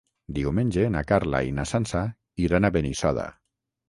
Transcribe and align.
Diumenge 0.35 0.85
na 0.93 1.03
Carla 1.11 1.41
i 1.49 1.51
na 1.57 1.65
Sança 1.71 2.01
iran 2.47 2.65
a 2.65 2.73
Benissoda. 2.79 3.27